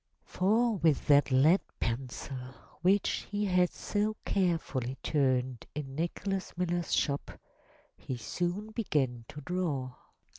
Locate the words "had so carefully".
3.45-4.97